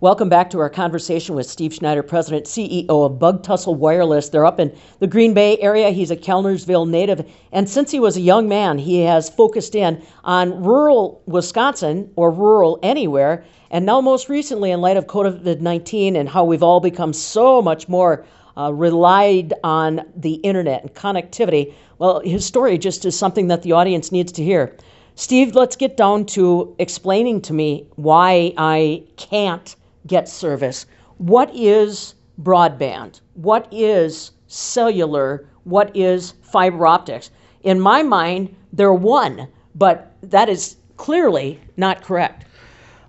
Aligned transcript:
Welcome 0.00 0.28
back 0.28 0.50
to 0.50 0.60
our 0.60 0.70
conversation 0.70 1.34
with 1.34 1.50
Steve 1.50 1.74
Schneider, 1.74 2.04
President 2.04 2.46
CEO 2.46 2.86
of 2.88 3.18
Bug 3.18 3.42
Tussle 3.42 3.74
Wireless. 3.74 4.28
They're 4.28 4.46
up 4.46 4.60
in 4.60 4.72
the 5.00 5.08
Green 5.08 5.34
Bay 5.34 5.58
area. 5.58 5.90
He's 5.90 6.12
a 6.12 6.16
Kellnersville 6.16 6.88
native, 6.88 7.28
and 7.50 7.68
since 7.68 7.90
he 7.90 7.98
was 7.98 8.16
a 8.16 8.20
young 8.20 8.48
man, 8.48 8.78
he 8.78 9.00
has 9.00 9.28
focused 9.28 9.74
in 9.74 10.00
on 10.22 10.62
rural 10.62 11.20
Wisconsin 11.26 12.12
or 12.14 12.30
rural 12.30 12.78
anywhere. 12.80 13.44
And 13.72 13.84
now, 13.84 14.00
most 14.00 14.28
recently, 14.28 14.70
in 14.70 14.80
light 14.80 14.96
of 14.96 15.08
COVID 15.08 15.60
19 15.60 16.14
and 16.14 16.28
how 16.28 16.44
we've 16.44 16.62
all 16.62 16.78
become 16.78 17.12
so 17.12 17.60
much 17.60 17.88
more 17.88 18.24
uh, 18.56 18.72
relied 18.72 19.52
on 19.64 20.02
the 20.14 20.34
internet 20.34 20.82
and 20.82 20.94
connectivity, 20.94 21.74
well, 21.98 22.20
his 22.20 22.46
story 22.46 22.78
just 22.78 23.04
is 23.04 23.18
something 23.18 23.48
that 23.48 23.64
the 23.64 23.72
audience 23.72 24.12
needs 24.12 24.30
to 24.30 24.44
hear. 24.44 24.76
Steve, 25.16 25.56
let's 25.56 25.74
get 25.74 25.96
down 25.96 26.24
to 26.24 26.76
explaining 26.78 27.40
to 27.40 27.52
me 27.52 27.88
why 27.96 28.54
I 28.56 29.02
can't 29.16 29.74
get 30.06 30.28
service. 30.28 30.86
What 31.18 31.50
is 31.54 32.14
broadband? 32.42 33.20
What 33.34 33.68
is 33.70 34.32
cellular? 34.46 35.48
What 35.64 35.94
is 35.96 36.32
fiber 36.42 36.86
optics? 36.86 37.30
In 37.62 37.80
my 37.80 38.02
mind, 38.02 38.54
they're 38.72 38.94
one, 38.94 39.48
but 39.74 40.14
that 40.22 40.48
is 40.48 40.76
clearly 40.96 41.60
not 41.76 42.02
correct. 42.02 42.44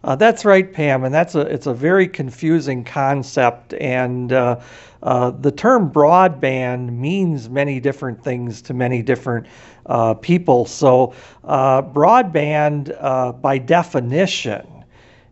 Uh, 0.04 0.16
that's 0.16 0.46
right, 0.46 0.72
Pam, 0.72 1.04
and 1.04 1.14
that's 1.14 1.36
a 1.36 1.42
it's 1.42 1.68
a 1.68 1.74
very 1.74 2.08
confusing 2.08 2.86
concept. 2.86 3.74
And 3.74 4.32
uh, 4.32 4.62
uh, 5.04 5.32
the 5.32 5.52
term 5.52 5.92
broadband 5.92 6.92
means 6.92 7.50
many 7.50 7.80
different 7.82 8.24
things 8.24 8.62
to 8.64 8.74
many 8.74 9.02
different 9.02 9.48
uh, 9.88 10.14
people. 10.14 10.66
So, 10.66 11.14
uh, 11.44 11.82
broadband, 11.82 12.96
uh, 13.00 13.34
by 13.34 13.58
definition, 13.58 14.79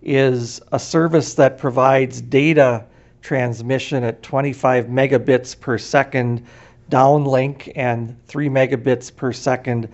is 0.08 0.61
a 0.72 0.80
service 0.80 1.33
that 1.36 1.58
provides 1.58 2.22
data 2.22 2.83
transmission 3.22 4.03
at 4.03 4.23
25 4.23 4.86
megabits 4.86 5.59
per 5.59 5.77
second 5.77 6.44
downlink 6.89 7.72
and 7.75 8.16
3 8.28 8.47
megabits 8.47 9.13
per 9.13 9.33
second 9.33 9.89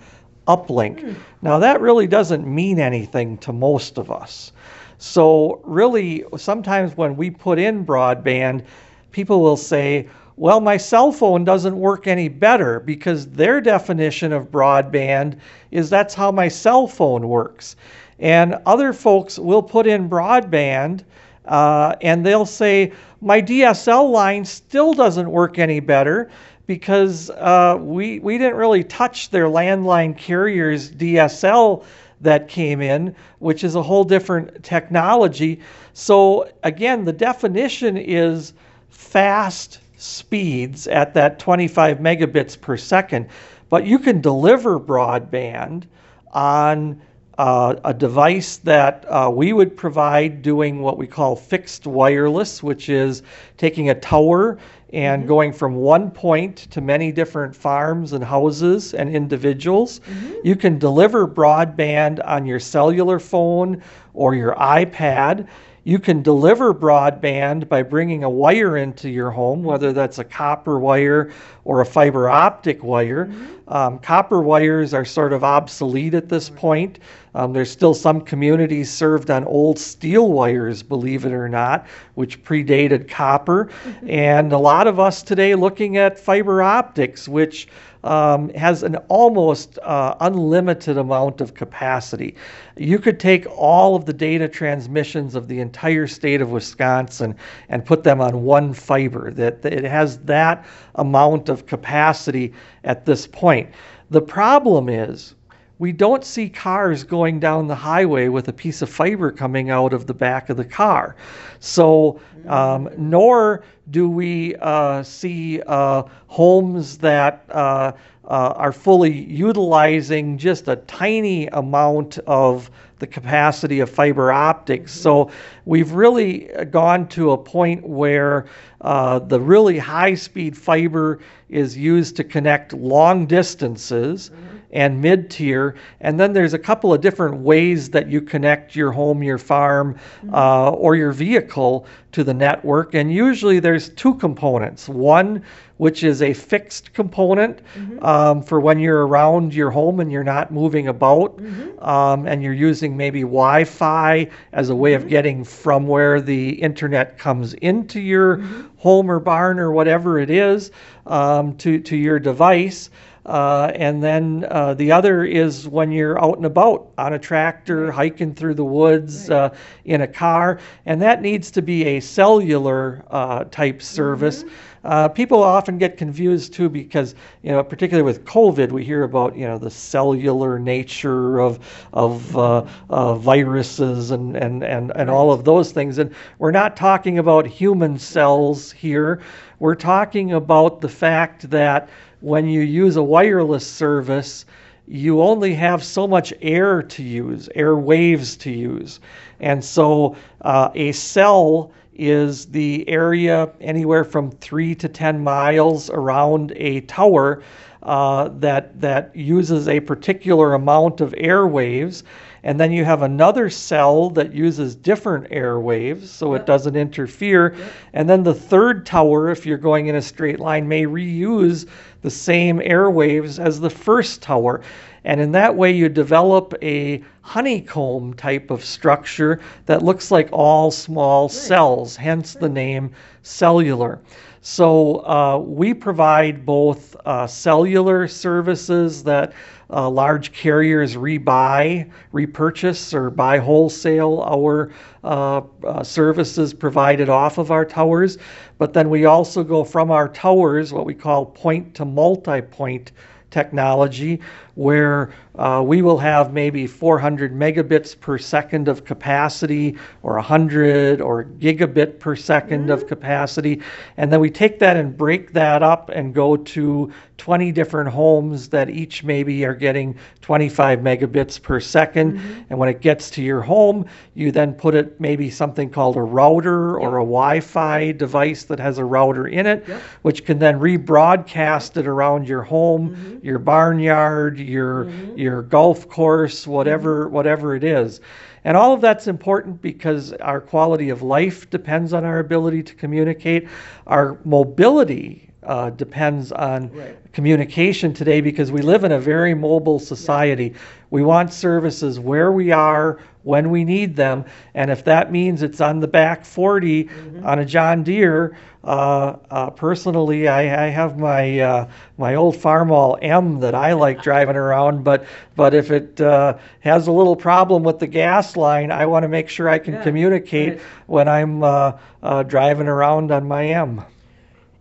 uplink. 0.46 1.00
Mm. 1.00 1.16
Now, 1.42 1.58
that 1.58 1.80
really 1.80 2.06
doesn't 2.06 2.46
mean 2.46 2.78
anything 2.78 3.38
to 3.38 3.52
most 3.52 3.98
of 3.98 4.10
us. 4.10 4.52
So, 4.98 5.60
really, 5.64 6.24
sometimes 6.36 6.96
when 6.96 7.16
we 7.16 7.30
put 7.30 7.58
in 7.58 7.84
broadband, 7.84 8.64
people 9.10 9.40
will 9.40 9.56
say, 9.56 10.08
well, 10.36 10.60
my 10.60 10.76
cell 10.76 11.12
phone 11.12 11.44
doesn't 11.44 11.76
work 11.76 12.06
any 12.06 12.28
better 12.28 12.80
because 12.80 13.26
their 13.26 13.60
definition 13.60 14.32
of 14.32 14.50
broadband 14.50 15.38
is 15.70 15.90
that's 15.90 16.14
how 16.14 16.30
my 16.30 16.48
cell 16.48 16.86
phone 16.86 17.28
works. 17.28 17.76
And 18.18 18.56
other 18.66 18.92
folks 18.92 19.38
will 19.38 19.62
put 19.62 19.86
in 19.86 20.08
broadband 20.08 21.04
uh, 21.46 21.94
and 22.00 22.24
they'll 22.24 22.46
say, 22.46 22.92
my 23.20 23.40
DSL 23.40 24.10
line 24.10 24.44
still 24.44 24.92
doesn't 24.94 25.30
work 25.30 25.58
any 25.58 25.80
better 25.80 26.30
because 26.66 27.30
uh, 27.30 27.76
we, 27.80 28.18
we 28.20 28.38
didn't 28.38 28.56
really 28.56 28.84
touch 28.84 29.30
their 29.30 29.46
landline 29.46 30.16
carrier's 30.16 30.90
DSL 30.90 31.84
that 32.20 32.48
came 32.48 32.80
in, 32.80 33.14
which 33.38 33.64
is 33.64 33.74
a 33.74 33.82
whole 33.82 34.04
different 34.04 34.62
technology. 34.62 35.60
So, 35.92 36.50
again, 36.62 37.04
the 37.04 37.12
definition 37.12 37.96
is 37.98 38.54
fast 38.88 39.80
speeds 39.96 40.86
at 40.86 41.12
that 41.14 41.38
25 41.38 41.98
megabits 41.98 42.58
per 42.58 42.76
second, 42.76 43.28
but 43.68 43.86
you 43.86 43.98
can 43.98 44.20
deliver 44.20 44.80
broadband 44.80 45.84
on 46.32 47.00
uh, 47.38 47.74
a 47.84 47.92
device 47.92 48.58
that 48.58 49.04
uh, 49.08 49.30
we 49.32 49.52
would 49.52 49.76
provide 49.76 50.42
doing 50.42 50.80
what 50.80 50.98
we 50.98 51.06
call 51.06 51.34
fixed 51.34 51.86
wireless, 51.86 52.62
which 52.62 52.88
is 52.88 53.22
taking 53.56 53.90
a 53.90 53.94
tower 53.94 54.58
and 54.92 55.22
mm-hmm. 55.22 55.28
going 55.28 55.52
from 55.52 55.74
one 55.74 56.10
point 56.10 56.56
to 56.70 56.80
many 56.80 57.10
different 57.10 57.54
farms 57.54 58.12
and 58.12 58.22
houses 58.22 58.94
and 58.94 59.14
individuals. 59.14 60.00
Mm-hmm. 60.00 60.34
You 60.44 60.56
can 60.56 60.78
deliver 60.78 61.26
broadband 61.26 62.20
on 62.24 62.46
your 62.46 62.60
cellular 62.60 63.18
phone 63.18 63.82
or 64.14 64.34
your 64.36 64.54
iPad. 64.54 65.48
You 65.86 65.98
can 65.98 66.22
deliver 66.22 66.72
broadband 66.72 67.68
by 67.68 67.82
bringing 67.82 68.24
a 68.24 68.30
wire 68.30 68.78
into 68.78 69.10
your 69.10 69.30
home, 69.30 69.62
whether 69.62 69.92
that's 69.92 70.18
a 70.18 70.24
copper 70.24 70.78
wire 70.78 71.30
or 71.64 71.82
a 71.82 71.86
fiber 71.86 72.30
optic 72.30 72.82
wire. 72.82 73.26
Mm-hmm. 73.26 73.54
Um, 73.66 73.98
copper 73.98 74.40
wires 74.40 74.94
are 74.94 75.04
sort 75.04 75.32
of 75.32 75.44
obsolete 75.44 76.14
at 76.14 76.28
this 76.28 76.48
point. 76.48 77.00
Um, 77.34 77.52
there's 77.52 77.70
still 77.70 77.94
some 77.94 78.20
communities 78.20 78.90
served 78.90 79.30
on 79.30 79.44
old 79.44 79.78
steel 79.78 80.30
wires, 80.30 80.82
believe 80.82 81.24
it 81.24 81.32
or 81.32 81.48
not, 81.48 81.86
which 82.14 82.42
predated 82.44 83.08
copper. 83.08 83.66
Mm-hmm. 83.66 84.10
and 84.10 84.52
a 84.52 84.58
lot 84.58 84.86
of 84.86 85.00
us 85.00 85.22
today 85.22 85.54
looking 85.54 85.96
at 85.96 86.18
fiber 86.18 86.62
optics, 86.62 87.28
which 87.28 87.68
um, 88.04 88.50
has 88.50 88.82
an 88.82 88.96
almost 89.08 89.78
uh, 89.78 90.14
unlimited 90.20 90.98
amount 90.98 91.40
of 91.40 91.54
capacity. 91.54 92.36
You 92.76 92.98
could 92.98 93.18
take 93.18 93.46
all 93.50 93.96
of 93.96 94.04
the 94.04 94.12
data 94.12 94.46
transmissions 94.46 95.34
of 95.34 95.48
the 95.48 95.58
entire 95.60 96.06
state 96.06 96.40
of 96.40 96.50
Wisconsin 96.50 97.34
and 97.70 97.84
put 97.84 98.04
them 98.04 98.20
on 98.20 98.44
one 98.44 98.74
fiber. 98.74 99.30
That, 99.30 99.62
that 99.62 99.72
it 99.72 99.84
has 99.84 100.18
that 100.18 100.66
amount 100.96 101.48
of 101.48 101.66
capacity 101.66 102.52
at 102.84 103.06
this 103.06 103.26
point. 103.26 103.70
The 104.10 104.22
problem 104.22 104.90
is 104.90 105.34
we 105.78 105.92
don't 105.92 106.24
see 106.24 106.48
cars 106.48 107.02
going 107.02 107.40
down 107.40 107.66
the 107.66 107.74
highway 107.74 108.28
with 108.28 108.48
a 108.48 108.52
piece 108.52 108.80
of 108.82 108.88
fiber 108.88 109.32
coming 109.32 109.70
out 109.70 109.92
of 109.92 110.06
the 110.06 110.14
back 110.14 110.48
of 110.48 110.56
the 110.56 110.64
car. 110.64 111.16
So, 111.58 112.20
um, 112.46 112.88
nor 112.96 113.64
do 113.90 114.08
we 114.08 114.54
uh, 114.56 115.02
see 115.02 115.60
uh, 115.66 116.04
homes 116.28 116.98
that 116.98 117.44
uh, 117.50 117.92
uh, 118.24 118.54
are 118.56 118.72
fully 118.72 119.12
utilizing 119.12 120.38
just 120.38 120.68
a 120.68 120.76
tiny 120.76 121.48
amount 121.48 122.18
of 122.18 122.70
the 123.00 123.06
capacity 123.06 123.80
of 123.80 123.90
fiber 123.90 124.32
optics. 124.32 124.92
So 124.92 125.30
we've 125.66 125.92
really 125.92 126.50
gone 126.70 127.08
to 127.08 127.32
a 127.32 127.38
point 127.38 127.86
where 127.86 128.46
uh, 128.80 129.18
the 129.18 129.40
really 129.40 129.78
high 129.78 130.14
speed 130.14 130.56
fiber 130.56 131.20
is 131.48 131.76
used 131.76 132.16
to 132.16 132.24
connect 132.24 132.72
long 132.72 133.26
distances. 133.26 134.30
Mm-hmm 134.30 134.53
and 134.74 135.00
mid 135.00 135.30
tier. 135.30 135.76
And 136.00 136.20
then 136.20 136.32
there's 136.32 136.52
a 136.52 136.58
couple 136.58 136.92
of 136.92 137.00
different 137.00 137.38
ways 137.38 137.88
that 137.90 138.10
you 138.10 138.20
connect 138.20 138.76
your 138.76 138.92
home, 138.92 139.22
your 139.22 139.38
farm, 139.38 139.94
mm-hmm. 139.94 140.34
uh, 140.34 140.70
or 140.70 140.96
your 140.96 141.12
vehicle 141.12 141.86
to 142.12 142.22
the 142.22 142.34
network. 142.34 142.94
And 142.94 143.12
usually 143.12 143.60
there's 143.60 143.88
two 143.90 144.14
components. 144.16 144.88
One, 144.88 145.42
which 145.76 146.04
is 146.04 146.22
a 146.22 146.32
fixed 146.32 146.92
component 146.92 147.60
mm-hmm. 147.74 148.04
um, 148.04 148.42
for 148.42 148.60
when 148.60 148.78
you're 148.78 149.06
around 149.06 149.54
your 149.54 149.70
home 149.70 150.00
and 150.00 150.12
you're 150.12 150.24
not 150.24 150.52
moving 150.52 150.88
about, 150.88 151.36
mm-hmm. 151.36 151.84
um, 151.84 152.26
and 152.26 152.42
you're 152.42 152.52
using 152.52 152.96
maybe 152.96 153.22
Wi 153.22 153.64
Fi 153.64 154.28
as 154.52 154.70
a 154.70 154.76
way 154.76 154.94
of 154.94 155.02
mm-hmm. 155.02 155.10
getting 155.10 155.44
from 155.44 155.86
where 155.86 156.20
the 156.20 156.50
internet 156.50 157.18
comes 157.18 157.54
into 157.54 158.00
your 158.00 158.38
mm-hmm. 158.38 158.66
home 158.76 159.10
or 159.10 159.18
barn 159.18 159.58
or 159.58 159.72
whatever 159.72 160.18
it 160.18 160.30
is 160.30 160.70
um, 161.06 161.56
to, 161.56 161.80
to 161.80 161.96
your 161.96 162.18
device. 162.18 162.90
Uh, 163.26 163.72
and 163.74 164.02
then 164.02 164.44
uh, 164.50 164.74
the 164.74 164.92
other 164.92 165.24
is 165.24 165.66
when 165.66 165.90
you're 165.90 166.22
out 166.22 166.36
and 166.36 166.44
about 166.44 166.90
on 166.98 167.14
a 167.14 167.18
tractor, 167.18 167.90
hiking 167.90 168.34
through 168.34 168.52
the 168.52 168.64
woods, 168.64 169.30
uh, 169.30 169.48
in 169.86 170.02
a 170.02 170.06
car, 170.06 170.60
and 170.84 171.00
that 171.00 171.22
needs 171.22 171.50
to 171.50 171.62
be 171.62 171.84
a 171.84 172.00
cellular 172.00 173.02
uh, 173.10 173.44
type 173.44 173.80
service. 173.80 174.44
Mm-hmm. 174.44 174.54
Uh, 174.84 175.08
people 175.08 175.42
often 175.42 175.78
get 175.78 175.96
confused 175.96 176.52
too 176.52 176.68
because 176.68 177.14
you 177.42 177.50
know, 177.50 177.64
particularly 177.64 178.04
with 178.04 178.24
COVID, 178.26 178.70
we 178.70 178.84
hear 178.84 179.02
about 179.02 179.34
you 179.34 179.46
know 179.46 179.56
the 179.56 179.70
cellular 179.70 180.58
nature 180.58 181.40
of 181.40 181.58
of 181.94 182.36
uh, 182.36 183.14
viruses 183.16 184.10
and 184.10 184.36
and 184.36 184.62
and 184.62 184.92
and 184.94 185.08
all 185.08 185.32
of 185.32 185.44
those 185.44 185.72
things, 185.72 185.98
and 185.98 186.14
we're 186.38 186.50
not 186.50 186.76
talking 186.76 187.18
about 187.18 187.46
human 187.46 187.98
cells 187.98 188.70
here. 188.72 189.22
We're 189.58 189.74
talking 189.74 190.32
about 190.32 190.82
the 190.82 190.88
fact 190.88 191.48
that 191.50 191.88
when 192.20 192.46
you 192.46 192.60
use 192.60 192.96
a 192.96 193.02
wireless 193.02 193.66
service, 193.66 194.44
you 194.86 195.22
only 195.22 195.54
have 195.54 195.82
so 195.82 196.06
much 196.06 196.34
air 196.42 196.82
to 196.82 197.02
use, 197.02 197.48
air 197.54 197.76
waves 197.76 198.36
to 198.36 198.50
use. 198.50 199.00
And 199.40 199.64
so 199.64 200.16
uh, 200.42 200.70
a 200.74 200.92
cell 200.92 201.72
is 201.94 202.46
the 202.46 202.88
area 202.88 203.50
anywhere 203.60 204.04
from 204.04 204.30
three 204.30 204.74
to 204.74 204.88
10 204.88 205.22
miles 205.22 205.90
around 205.90 206.52
a 206.56 206.80
tower 206.82 207.42
uh, 207.82 208.28
that, 208.38 208.80
that 208.80 209.14
uses 209.14 209.68
a 209.68 209.80
particular 209.80 210.54
amount 210.54 211.00
of 211.00 211.12
airwaves. 211.12 212.02
and 212.42 212.58
then 212.60 212.72
you 212.72 212.84
have 212.84 213.02
another 213.02 213.48
cell 213.48 214.10
that 214.10 214.34
uses 214.34 214.74
different 214.74 215.28
airwaves 215.30 216.06
so 216.06 216.34
it 216.34 216.44
doesn't 216.46 216.76
interfere. 216.76 217.56
And 217.92 218.08
then 218.08 218.22
the 218.22 218.34
third 218.34 218.84
tower, 218.84 219.30
if 219.30 219.46
you're 219.46 219.58
going 219.58 219.86
in 219.86 219.96
a 219.96 220.02
straight 220.02 220.40
line, 220.40 220.68
may 220.68 220.84
reuse 220.84 221.66
the 222.04 222.10
same 222.10 222.58
airwaves 222.58 223.42
as 223.42 223.58
the 223.58 223.70
first 223.70 224.20
tower. 224.20 224.60
And 225.04 225.22
in 225.22 225.32
that 225.32 225.56
way, 225.56 225.72
you 225.72 225.88
develop 225.88 226.54
a 226.62 227.02
honeycomb 227.22 228.12
type 228.12 228.50
of 228.50 228.62
structure 228.62 229.40
that 229.64 229.82
looks 229.82 230.10
like 230.10 230.28
all 230.30 230.70
small 230.70 231.30
cells, 231.30 231.96
hence 231.96 232.34
the 232.34 232.48
name 232.48 232.90
cellular. 233.22 234.00
So 234.42 234.96
uh, 235.06 235.38
we 235.38 235.72
provide 235.72 236.44
both 236.44 236.94
uh, 237.06 237.26
cellular 237.26 238.06
services 238.06 239.02
that 239.04 239.32
uh, 239.70 239.88
large 239.88 240.32
carriers 240.32 240.96
rebuy, 240.96 241.90
repurchase, 242.12 242.92
or 242.92 243.08
buy 243.08 243.38
wholesale 243.38 244.22
our 244.26 244.70
uh, 245.02 245.40
uh, 245.66 245.82
services 245.82 246.52
provided 246.52 247.08
off 247.08 247.38
of 247.38 247.50
our 247.50 247.64
towers. 247.64 248.18
But 248.58 248.72
then 248.72 248.90
we 248.90 249.06
also 249.06 249.42
go 249.42 249.64
from 249.64 249.90
our 249.90 250.08
towers, 250.08 250.72
what 250.72 250.84
we 250.84 250.94
call 250.94 251.26
point 251.26 251.74
to 251.76 251.84
multi 251.94 252.40
point 252.40 252.92
technology 253.30 254.20
where 254.54 255.12
uh, 255.36 255.62
we 255.64 255.82
will 255.82 255.98
have 255.98 256.32
maybe 256.32 256.66
400 256.66 257.34
megabits 257.34 257.98
per 257.98 258.18
second 258.18 258.68
of 258.68 258.84
capacity 258.84 259.76
or 260.02 260.14
100 260.14 261.00
or 261.00 261.24
gigabit 261.24 261.98
per 261.98 262.14
2nd 262.14 262.70
of 262.72 262.80
mm-hmm. 262.80 262.88
capacity. 262.88 263.60
And 263.96 264.12
then 264.12 264.20
we 264.20 264.30
take 264.30 264.60
that 264.60 264.76
and 264.76 264.96
break 264.96 265.32
that 265.32 265.62
up 265.62 265.90
and 265.92 266.14
go 266.14 266.36
to 266.36 266.92
20 267.18 267.52
different 267.52 267.90
homes 267.90 268.48
that 268.48 268.70
each 268.70 269.02
maybe 269.02 269.44
are 269.44 269.54
getting 269.54 269.96
25 270.20 270.80
megabits 270.80 271.40
per 271.40 271.60
2nd 271.60 272.12
mm-hmm. 272.12 272.40
And 272.50 272.58
when 272.58 272.68
it 272.68 272.80
gets 272.80 273.10
to 273.10 273.22
your 273.22 273.40
home, 273.40 273.86
you 274.14 274.30
then 274.30 274.52
put 274.54 274.74
it 274.74 275.00
maybe 275.00 275.30
something 275.30 275.70
called 275.70 275.96
a 275.96 276.02
router 276.02 276.78
or 276.78 276.98
a 276.98 277.04
Wi 277.04 277.40
Fi 277.40 277.92
device 277.92 278.44
that 278.44 278.60
has 278.60 278.78
a 278.78 278.84
router 278.84 279.26
in 279.26 279.46
it, 279.46 279.64
Yep. 279.66 279.80
which 280.02 280.24
can 280.24 280.38
then 280.38 280.60
rebroadcast 280.60 281.76
it 281.76 281.86
around 281.86 282.28
your 282.28 282.42
home, 282.42 282.90
mm-hmm. 282.90 283.26
your 283.26 283.38
barnyard, 283.38 284.38
your 284.44 284.86
mm-hmm. 284.86 285.18
your 285.18 285.42
golf 285.42 285.88
course, 285.88 286.46
whatever 286.46 287.06
mm-hmm. 287.06 287.14
whatever 287.14 287.54
it 287.54 287.64
is. 287.64 288.00
And 288.44 288.56
all 288.56 288.74
of 288.74 288.82
that's 288.82 289.06
important 289.06 289.62
because 289.62 290.12
our 290.14 290.40
quality 290.40 290.90
of 290.90 291.00
life 291.00 291.48
depends 291.48 291.94
on 291.94 292.04
our 292.04 292.18
ability 292.18 292.62
to 292.64 292.74
communicate. 292.74 293.48
Our 293.86 294.18
mobility 294.24 295.30
uh, 295.46 295.70
depends 295.70 296.32
on 296.32 296.70
Right. 296.72 296.96
communication 297.12 297.92
today 297.92 298.20
because 298.20 298.50
we 298.50 298.60
live 298.62 298.84
in 298.84 298.92
a 298.92 298.98
very 298.98 299.34
mobile 299.34 299.78
society. 299.78 300.54
We 300.90 301.02
want 301.02 301.32
services 301.32 301.98
where 302.00 302.32
we 302.32 302.52
are, 302.52 302.98
when 303.22 303.50
we 303.50 303.64
need 303.64 303.96
them, 303.96 304.24
and 304.54 304.70
if 304.70 304.84
that 304.84 305.10
means 305.10 305.42
it's 305.42 305.60
on 305.60 305.80
the 305.80 305.88
back 305.88 306.24
40 306.24 306.88
on 307.22 307.38
a 307.38 307.44
John 307.44 307.82
Deere, 307.82 308.36
uh, 308.64 309.16
uh, 309.30 309.50
personally, 309.50 310.28
I, 310.28 310.66
I 310.66 310.68
have 310.68 310.98
my 310.98 311.38
uh, 311.40 311.68
my 311.98 312.14
old 312.14 312.34
Farmall 312.36 312.98
M 313.02 313.40
that 313.40 313.54
I 313.54 313.72
like 313.72 314.02
driving 314.08 314.36
around, 314.36 314.84
but 314.84 315.04
but 315.36 315.54
if 315.54 315.70
it 315.70 316.00
uh, 316.00 316.36
has 316.60 316.86
a 316.86 316.92
little 316.92 317.16
problem 317.16 317.62
with 317.62 317.78
the 317.78 317.86
gas 317.86 318.36
line, 318.36 318.70
I 318.70 318.86
want 318.86 319.02
to 319.04 319.08
make 319.08 319.28
sure 319.28 319.48
I 319.48 319.58
can 319.58 319.74
Yeah, 319.74 319.82
communicate 319.82 320.52
right. 320.54 320.60
when 320.86 321.08
I'm 321.08 321.42
uh, 321.42 321.72
uh, 322.02 322.22
driving 322.22 322.68
around 322.68 323.10
on 323.10 323.26
my 323.26 323.46
M. 323.46 323.82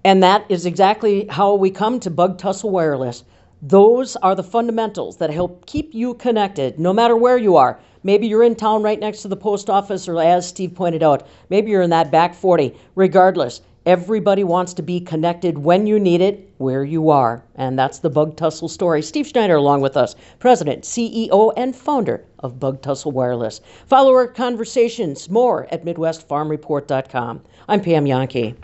And 0.06 0.22
that 0.22 0.46
is 0.50 0.66
exactly 0.66 1.28
how 1.30 1.56
we 1.56 1.72
come 1.72 2.00
to 2.02 2.10
Bug 2.10 2.38
Tussle 2.38 2.72
Wireless. 2.72 3.24
Those 3.62 4.18
are 4.18 4.36
the 4.36 4.44
fundamentals 4.44 5.16
that 5.18 5.30
help 5.30 5.66
keep 5.66 5.94
you 5.94 6.16
connected 6.16 6.78
no 6.78 6.92
matter 6.92 7.16
where 7.16 7.38
you 7.38 7.56
are. 7.56 7.80
Maybe 8.04 8.28
you're 8.28 8.44
in 8.44 8.56
town 8.56 8.84
right 8.84 9.00
next 9.00 9.22
to 9.22 9.30
the 9.30 9.38
post 9.38 9.70
office, 9.70 10.10
or 10.10 10.22
as 10.22 10.46
Steve 10.46 10.76
pointed 10.76 11.04
out, 11.04 11.26
maybe 11.50 11.72
you're 11.72 11.82
in 11.82 11.92
that 11.92 12.12
back 12.12 12.36
40. 12.36 12.78
Regardless, 12.96 13.62
everybody 13.86 14.44
wants 14.44 14.74
to 14.74 14.82
be 14.82 15.00
connected 15.00 15.58
when 15.58 15.88
you 15.88 15.98
need 15.98 16.20
it, 16.20 16.52
where 16.58 16.84
you 16.84 17.10
are. 17.10 17.42
And 17.56 17.80
that's 17.80 18.00
the 18.00 18.10
Bug 18.10 18.36
Tussle 18.36 18.68
story. 18.68 19.02
Steve 19.02 19.28
Schneider, 19.28 19.56
along 19.56 19.80
with 19.80 19.96
us, 19.96 20.18
President, 20.40 20.84
CEO, 20.84 21.54
and 21.56 21.74
founder 21.74 22.26
of 22.40 22.60
Bug 22.60 22.82
Tussle 22.82 23.14
Wireless. 23.14 23.62
Follow 23.88 24.12
our 24.12 24.28
conversations 24.28 25.30
more 25.30 25.66
at 25.72 25.86
MidwestFarmReport.com. 25.86 27.42
I'm 27.70 27.82
Pam 27.82 28.04
Jahnke. 28.04 28.58